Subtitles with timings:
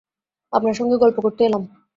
[0.53, 1.63] আপনার সঙ্গে গল্প করতে এলাম।